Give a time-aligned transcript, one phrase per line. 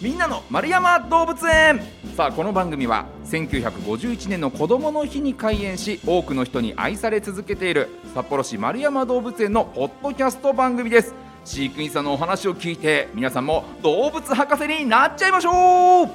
[0.00, 1.78] みんなの丸山動物園。
[2.16, 11.14] さあこの番組は1951年の子どもの日に開園し多くの人に愛され続けている札幌市丸山動物園のポッドキャスト番組です。
[11.44, 16.08] 飼育員さんのお話を聞いて皆さんも動物博士になっちゃいましょう。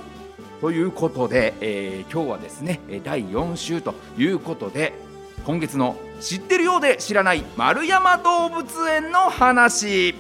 [0.62, 4.94] ということで、えー今日はですね第4週ということで
[5.46, 10.16] 今月の知ってるようで知らない丸山動物園の話。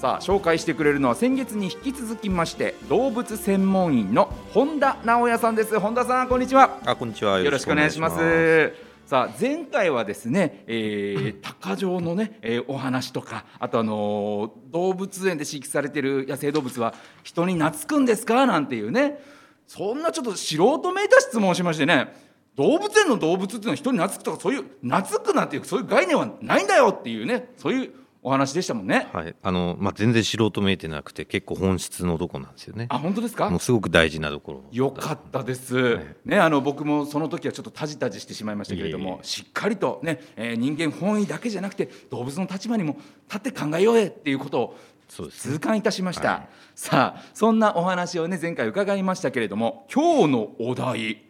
[0.00, 5.78] さあ紹介してくれるのは先月に引き続きまして動物専門員の本田直也さんです。
[5.80, 6.78] 本田さんこんにちは。
[6.86, 7.40] あ、こんにちは。
[7.40, 8.72] よろしくお願いします。
[9.06, 18.46] さあ前回はですね、えー、 鷹匠のね、えーお話とかあとあのー動物園で飼育されている野生動物は人に懐くんですか？
[18.46, 19.20] なんていうね。
[19.66, 22.14] そんなちょっと素人めいた質問をしましてね
[22.56, 29.08] 動物園の動物っていうのは人に懐くとかそういう懐くなんていうそういう概念はないんだよっていうねそういうお話でしたもんね。
[29.12, 32.86] はい、あの、まあ、全然素人めいてなくて、結構本質のとこなんですよね。
[32.90, 33.48] あ本当ですか？
[33.48, 34.64] もうすごく大事なところ。
[34.72, 36.28] よかったです、い。
[36.28, 39.24] ね、あの僕もその時はちょっとタジタジしてしまいましたけれどもいえいえ。
[39.24, 42.96] しっかりと、ねえー人間本位だけじゃなくて動物の立場にも
[43.32, 44.78] 立って考えようえっていうことを
[45.08, 45.54] そうですね。
[45.54, 46.48] 痛感いたしました、はい。
[46.74, 51.24] さあそんなお話をね前回伺いましたけれども今日のお題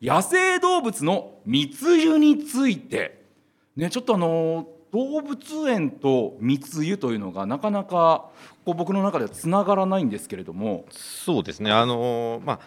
[0.00, 3.18] 野生動物の密輸について。
[3.76, 4.66] ねちょっとあの
[4.98, 8.30] 動物園と密輸というのがなかなか
[8.64, 11.70] こう僕の中ではつながらないんですけれどもそうですね。
[11.70, 12.60] あの、まあ。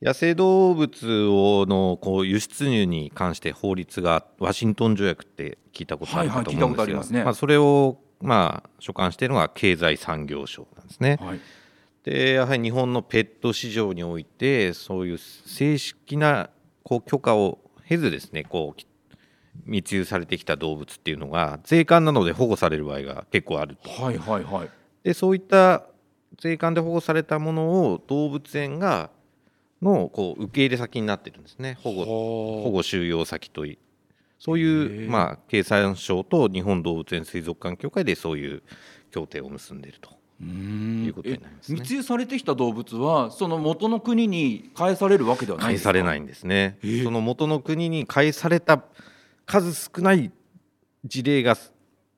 [0.00, 11.18] 野生動物をのこう輸出入に関して法律がワシントン条約って聞いたことあるかと思うんですが、はいねまあそれをまあ所管しているのが経済産業省なんですね。
[11.20, 11.40] はい
[12.04, 16.48] でやはり日本のペット市場においてそういう正式な
[16.84, 18.86] こう許可を経ずですねこうき
[19.66, 23.90] 密輸されてきた動物っていうのが税関などで保護される場合が結構あると。
[23.90, 24.68] はいはいはい。
[25.02, 25.84] でそういった
[26.38, 29.10] 税関で保護されたものを動物園が
[29.82, 31.78] のこう受け入れ先になってるんですね。
[31.82, 33.78] 保護保保護収容先とい
[34.38, 35.08] そうへいう、え。
[35.08, 38.62] まあ、経産省と日本動物園水族館協会でそういう
[39.10, 40.10] 協定を結んでいると。
[40.40, 41.08] ういん。
[41.08, 41.80] うことになりますね。
[41.80, 45.88] 密輸されてきた動物はその元の国に返されるわけではないん返ですか？
[45.88, 46.78] されないんですね。
[46.84, 47.02] ええ。
[47.04, 48.84] その元の国に返された
[49.48, 50.30] 数少ない
[51.04, 51.56] 事例が、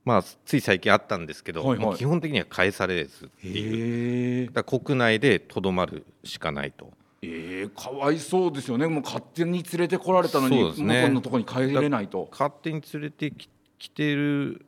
[0.04, 1.96] まあ、つい最近あったんですけど、はいはい。
[1.96, 4.52] 基本的には返されずっていう。
[4.52, 6.92] だ国内でとどまるしかないと。
[7.22, 8.88] えー、かわいそうですよね。
[8.88, 10.62] もう勝手に連れてこられたのにね。
[10.62, 12.28] 向こうのところに帰れないと。
[12.32, 13.48] 勝手に連れてき
[13.78, 14.66] 来てる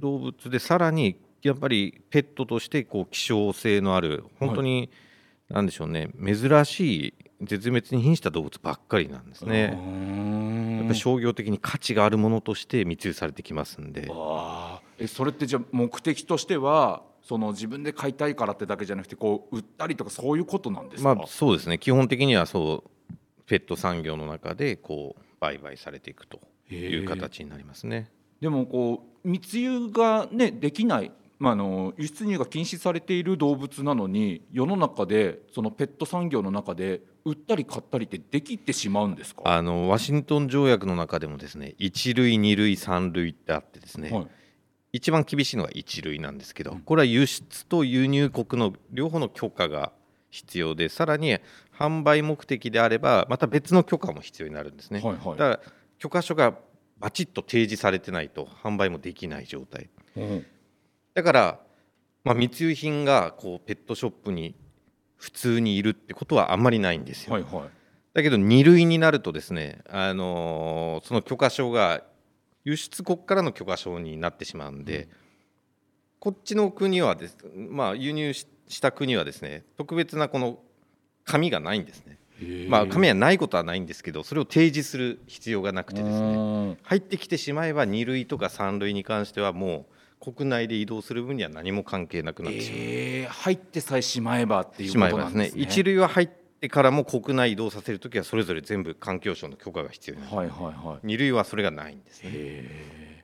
[0.00, 4.90] 動物でさらにやっぱりペットとしてこう希少性のある本当に、
[5.48, 6.10] なんでしょうね。
[6.20, 9.78] 珍しい絶滅に瀕した動物ばっかりなんですね。
[10.86, 15.04] やっぱり商業的に価値があるものとして密輸されてきますんで、あー。
[15.04, 21.78] えそれってじゃあ目的としてはその自分で飼いたいからってだけじゃなくてこう売ったりとかそういうことなんですか、まあそうですね。
[21.78, 23.14] 基本的にはそう
[23.46, 28.10] ペット産業の中でこう売買されていくという形になりますね。
[28.40, 39.42] でもこう密輸がねできない、まあ、あの輸出入が禁止されている動物なのに世の中でそのペット産業の中で売ったり買ったりってできてしまうんですか？
[39.44, 44.26] あのワシントン条約の中でもですね1類2類3類ってあってですね、はい。
[44.92, 46.80] 一番厳しいのが1類なんですけどうん。
[46.80, 49.92] これは輸出と輸入国の両方の許可が
[50.30, 51.36] 必要でさらに
[51.78, 55.00] 販売目的であればまた別の許可も必要になるんですね。
[55.00, 55.36] はいはい。
[55.36, 55.60] だから
[55.98, 56.54] 許可書が
[56.98, 59.90] バチッと提示されてないと販売もできない状態。
[60.16, 60.46] うん
[61.16, 61.60] だから、
[62.24, 64.54] まあ、密輸品がこうペットショップに
[65.16, 67.32] 普通にいるってことはあんまりないんですよ。
[67.32, 67.70] はいはい
[68.12, 72.02] だけど2類になるとですね、あのーその許可証が
[72.64, 75.10] 輸出国からの許可証になってしまうんで、
[76.18, 80.58] こっちの国はです、まあ、輸入しした国はですね特別なこの
[81.24, 82.18] 紙がないんですね。
[82.68, 86.36] まあ、紙はないことはないんですけどそれを提示する必要がなくてですね
[86.68, 89.94] ね入ってきてしまえば2類とか3類に関してはもう
[90.34, 92.80] 国内で移動する分には何も関係なくなってしまう。
[92.80, 95.62] えー、入ってさえしまえばっていうしことなんですね。
[95.62, 96.28] 一類は入っ
[96.60, 100.98] てからも国内移動させるときはそれぞれ全部環境省の許可が必要になる、はいはいはい。
[101.04, 102.30] 二類はそれがないんですね。
[102.32, 103.16] へー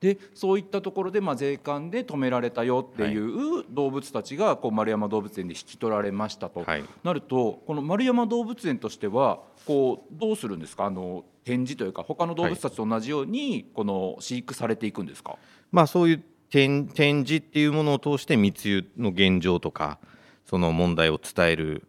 [0.00, 10.86] でそういったところで、まあ、税関で止められたよっていう動物たちがこう丸山動物園で引き取られましたと、はい、なるとこの丸山動物園としてはこうどうするんですか？
[10.86, 15.36] あの展示というか他の動物たちと同じようにこの飼育されていくんですか、
[15.70, 19.98] まあそういう展展示っていうものを通して密輸の現状とか
[20.46, 21.86] その問題を伝える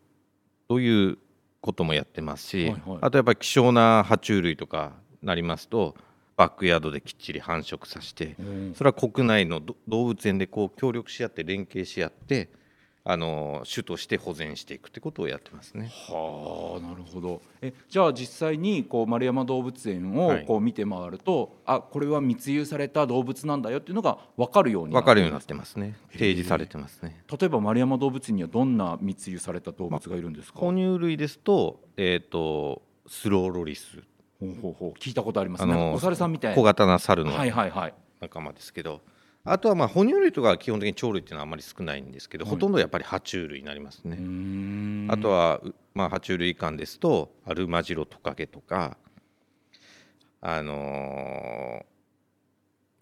[0.67, 1.17] という
[1.61, 2.97] こともやってますし、はいはい。
[3.01, 5.95] あとやっぱり希少な爬虫類とかなりますと
[6.37, 8.35] バックヤードできっちり繁殖させて
[8.75, 12.49] それは国内のど動物園でこう協力し合って連携し合って
[13.03, 15.91] あの種として保全していくってことをやってますね。
[16.07, 17.41] はあなるほど。
[17.61, 25.95] えじゃあ実際にこう丸山動物園をこう見て回ると、はい、あこれは密輸された動物なんだよっていうのが分かるように分かるようになってますね。
[26.11, 27.23] 提示されてますね。
[27.27, 33.97] 例えば丸山動物園にはどんな密輸された動物がいるんですか、ま哺乳類ですと,、えーと、スローロリス。
[34.39, 34.99] ほうほうほう。
[34.99, 35.65] 聞いたことあります。
[35.65, 39.10] ねお猿さんみたい小型な猿の仲間ですけど、はいはいはい
[39.43, 44.17] あとはまあ哺乳類とか基本的に鳥類っていうのはあまり少ないんですけど、はい、ほとんどやっぱり爬虫類になりますね。
[45.11, 45.61] あとは
[45.93, 48.97] まあ爬虫類館ですとアルマジロトカゲとか
[50.41, 51.83] あのー、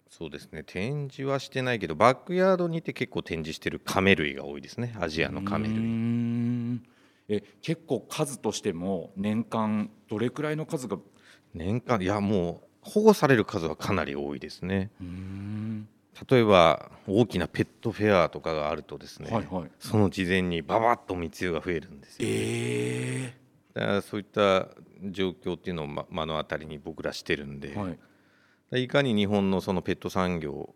[0.08, 6.80] そうですね展示はしてないけどバックヤードにて結構展示してるカメ類が多いですねアジアのカメ類。
[7.28, 10.98] え結構数としても年間どれくらいの数が？
[11.54, 14.90] 年間いやもう保護される数はかなり多いですね。
[16.30, 24.68] 例えば大きなペットフェアとかがあるとですね、はいはい、その事前にばばっと密輸が増えるんですよ、えー、だからそういった
[25.02, 27.74] 状況っていうのを目の当たりに僕らしてるんで、
[28.70, 30.74] はい、いかに日本のそのペット産業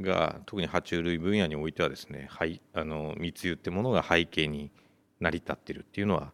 [0.00, 4.70] が特に爬虫類分野においてはですねはいあの密輸ってものが背景に
[5.20, 6.32] 成り立ってるっていうのは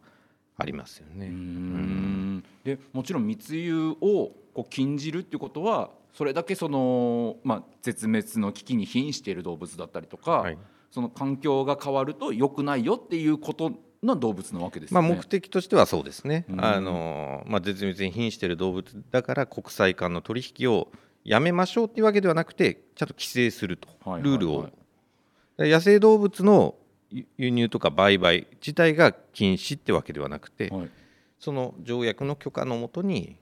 [0.57, 1.27] ありますよね。
[1.27, 2.45] うん。
[2.65, 10.59] でもちろん密輸をこう禁じるっていうことはそれだけその、まあ、絶滅の危機に瀕している動物だったりとか、はい、
[10.91, 13.73] その環境が変わると良くないよっていうこと
[14.03, 20.89] の動物なわけです、ね、まあ、目的としてはそうですね、あのまあ、絶滅に瀕している動物だから国際間の取引を
[21.25, 23.89] やめましょうっていうわけではなくてちゃんと規制すると、
[24.19, 24.69] ルールを、
[25.59, 26.75] 野生動物の
[27.11, 30.91] 輸入とか売買自体が禁止ってわけではなくて、はい、
[31.39, 33.37] その条約の許可のもとに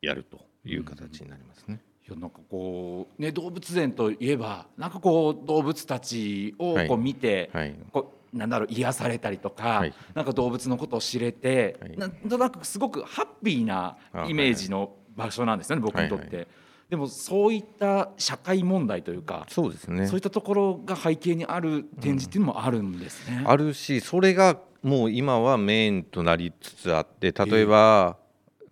[0.00, 1.74] やるという形になりますね。
[1.74, 7.68] いやなんかこうね動物園といえばなんかこう動物たちをこう見て、はい。
[7.68, 13.96] はい、こうなんだろう癒されたりとか、はい、なんか動物のことを知れて、はい、なんとなくすごくハッピーな
[14.28, 16.26] イメージの場所なんですよね、僕にとって。
[16.26, 16.46] はいはい。
[16.90, 20.06] でもそういった社会問題というかそうですね。
[20.06, 23.40] そういったところが背景にある展示っていうのもあるんですね。
[23.40, 28.16] うん、あるしそれがもう今はメインとなりつつあって例えば、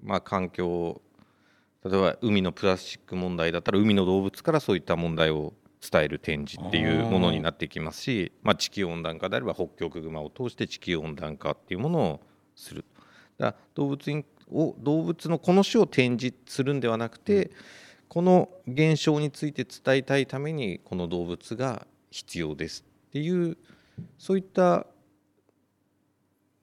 [0.03, 1.03] えー、まあ、環境
[1.89, 12.21] 例えば海のプラスチック問題だったら海の動物からそういった問題を伝える展示っていうものになってきますしまあ、地球温暖化であれば北極熊を通して地球温暖化っていうものを
[12.57, 12.85] する
[13.39, 17.51] だ動物にを動物のこの種を展示するんではなくて、うん、
[18.09, 23.57] この現象について伝えたいためにこの動物が必要ですっていう
[24.19, 24.87] そういった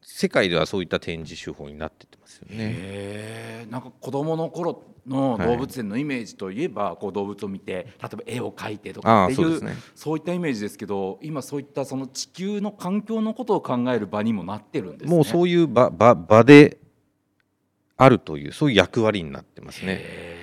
[0.02, 3.68] 世界ではそういった展示手法になっててますよね。
[3.70, 9.60] なんか子供の頃の動物園のイメージといえば、はい、こう動物を見て例えば絵を描いてとかっていう
[9.96, 16.78] そう、ね,、いったイメージですけど今そういったその地球の環境のことを考える場にもなってるんです、ね、もうそういう場場場で
[17.98, 20.34] あるというそういう役割になってますね。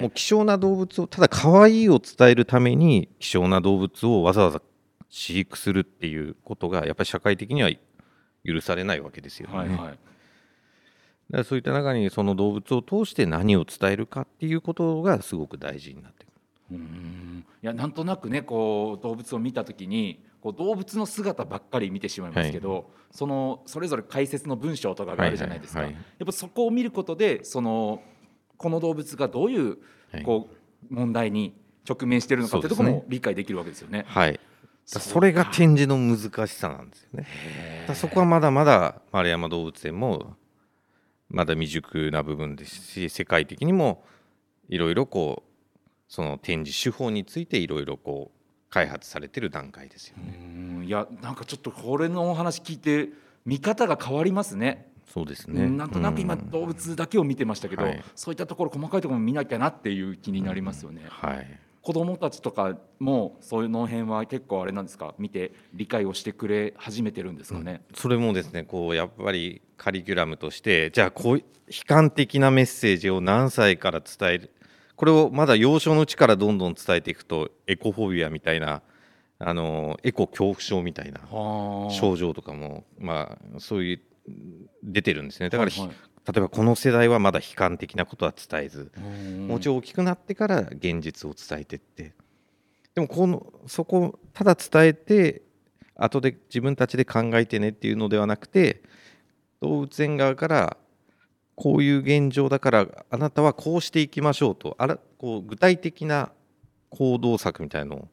[0.00, 4.60] もう希少な動物をただ可愛いを伝えるために希少な動物をわざわざ
[5.08, 7.70] 飼育するっていうことがやっぱり社会的には
[8.44, 9.56] 許されないわけですよね。
[9.56, 9.98] はいはい、
[11.30, 16.32] だそういった中にその動物を通して何を伝えるかっていうことがすごく大事になってくる。
[16.72, 17.44] うん。
[17.62, 28.02] いやなんとなくねこう動物を見た時にこう動物の姿ばっかり見てしまいますけど、はい、そのそれぞれ解説の文章とかがあるじゃないですか、はいはいはい、やっぱそこを見ることでその
[28.56, 29.78] この動物がどういう
[30.24, 30.48] こ
[30.90, 31.54] う問題に
[31.88, 34.04] 直面しているのかっていうところも理解できるわけですよね。
[34.08, 34.38] はい。
[34.84, 37.26] それが展示の難しさなんですよね。
[37.94, 40.36] そこはまだまだ丸山動物園も
[41.28, 44.04] まだ未熟な部分ですし世界的にも
[44.68, 45.50] いろいろこう
[46.08, 50.84] その展示手法についていろいろこう開発されてる段階ですよね。
[50.84, 53.08] いやなんかちょっとこれのお話聞いて
[53.44, 54.92] 見方が変わりますね。
[55.12, 55.68] そうですね。
[55.68, 61.02] なんとなく今動物だけを見てましたけど、はい、そういったところ細かいところも見なきゃなっていう気になりますよね。
[61.08, 61.60] はい。
[61.86, 65.14] 子どもたちとかもそういうの辺は結構あれなんですか？
[65.18, 71.44] 見て理解をしてくれ始めてるんですかね、うん、それもですねこうやっぱりカリキュラムとしてじゃあこう悲
[71.86, 74.50] 観的なメッセージを何歳から伝える？
[74.96, 78.82] これをまだ幼少のうちからどんどん伝えていくとエコフォビアみたいな
[79.38, 81.20] あのエコ恐怖症みたいな
[81.92, 84.00] 症状とかもまあそういう
[84.82, 85.50] 出てるんですね。
[85.50, 88.90] だから、はいはい、例えばこの世代はまだ悲観的なことは伝えず
[89.46, 92.14] もうちょい大きくなってから現実を伝えてって。
[92.94, 95.42] でもこのそこただ伝えて
[95.94, 98.82] 後で自分たちで考えてねっていうのではなくて
[99.60, 100.76] 動物園側から
[101.54, 106.32] こういう現状だからあなたはこうしていきましょうとあらこう具体的な
[106.90, 108.08] 行動策みたいのを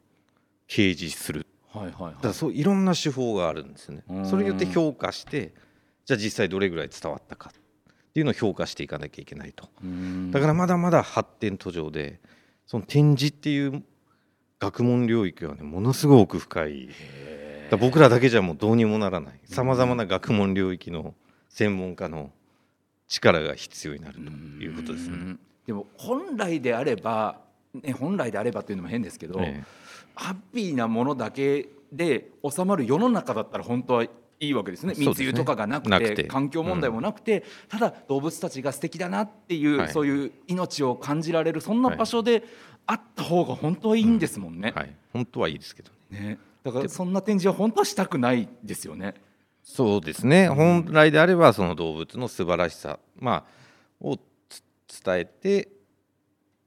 [0.67, 1.45] 掲示する。
[1.69, 2.13] はいはいはい。
[2.15, 4.03] だからそういろんな手法があるんですよね。
[4.09, 4.25] うん。
[4.25, 5.53] それによって評価して
[6.05, 7.51] じゃあ実際どれぐらい伝わったか
[8.13, 9.69] っていうのを評価していかなきゃいけないと。
[9.83, 10.29] うん。
[10.29, 12.19] だからまだまだ発展途上で
[12.67, 13.83] その展示っていう
[14.59, 16.89] 学問領域はねものすごく奥深い。
[17.71, 19.39] だ僕らだけじゃもうどうにもならない。
[19.45, 21.15] さまざまな学問領域の
[21.49, 22.29] 専門家の
[23.07, 25.15] 力が必要になるということですね。
[25.15, 25.39] うん。
[25.65, 27.39] でも本来であれば、
[27.73, 29.63] ね、本来であればっていうのも変ですけど、え。
[30.13, 34.05] ハッピーなものだけで収まる世の中だったら本当は
[34.45, 34.93] いいわけですね。
[34.97, 36.23] 密輸とかがなくてなくて。
[36.25, 39.91] 環境問題もなくて、ただ動物たちが素敵だなっていう、はい。
[39.91, 42.43] そういう命を感じられるそんな場所で
[42.85, 44.73] あった方が本当はいいんですもんね。
[44.75, 46.19] はい、本当はいいですけどね。
[46.19, 46.39] ね。
[46.63, 49.15] だからそんな展示は本当はしたくないですよね。
[49.63, 50.49] そうですね。
[50.49, 53.45] 本来であればその動物の素晴らしさ、ま
[54.01, 54.17] あ、を
[54.87, 55.69] つ伝えて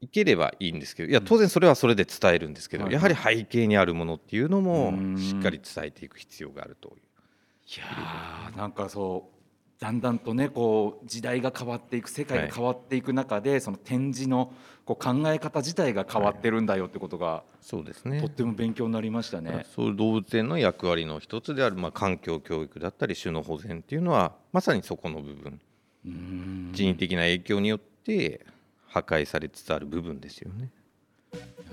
[0.00, 2.92] いければいいんですけどいや当然それはそれで伝えるんですけど、はい。
[2.92, 5.18] やはり背景にあるものっていうのもうん。
[5.18, 6.96] しっかり伝えていく必要があるという。
[7.68, 9.36] いやーなんかそう
[9.78, 14.52] だんだんとねこう時代が変わっていく世界が変わっていく中で、その展示の
[14.86, 19.66] こう考え方自体が変わってるんだよってことが、そうですねとっても勉強になりましたね。
[19.74, 25.60] そういう動物園の役割の一つである、まあ、環境教育だったり種の保全っていうのはまさにそこの部分
[26.06, 28.46] うん人為的な影響によって
[28.86, 30.70] 破壊されつつある部分ですよね。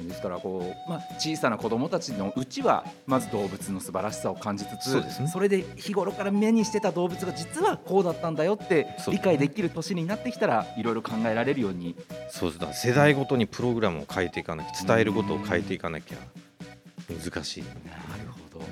[0.01, 4.91] ですからこう、まあ、小さな子どもたちのうちはまず動物の素晴らしさを感じつつ
[5.29, 5.49] そね。
[5.49, 11.95] れで日頃から目にしてた動物が実はこうだったんだよって理解できる年になってきたらいろいろ考えられるように。
[12.29, 12.59] そうです。
[12.59, 16.17] だから世代ごとにプログラムを変えていかなきゃ伝えることを変えていかなきゃ
[17.09, 17.63] 難しい。
[17.63, 18.65] なるほど。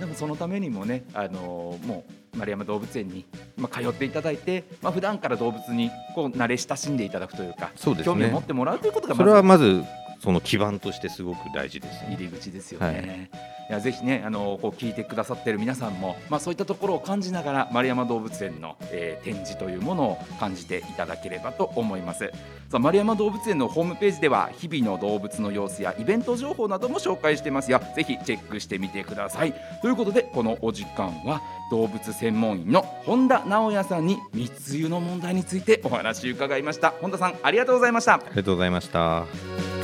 [0.00, 3.24] でもそのためにもね、あのもう丸山動物園に、
[3.56, 8.14] まあ、通っていただいて、まあ普段から動物にこう慣れ親しんでいただくというか、そうですね。
[8.14, 9.82] 興味を持ってもらうということがそれはまず
[10.20, 12.16] その基盤としてすごく大事ですね。
[12.16, 13.30] 入り口ですよね。
[13.68, 22.30] い、やぜひね、あのこう聞いてくださっている皆さんも、まあそういったところを感じながら丸山動物園の、えー展示というものを感じていただければと思います。
[22.68, 39.75] さあ丸山動物園のホームページでは日々の動物の様子やイベント情報なども紹介してますよぜひチェックしてみてくださいということでこのお時間は動物専門医の本田直也さんに密輸の問題についてお話を伺いました本田さんありがとうございましたありがとうございました。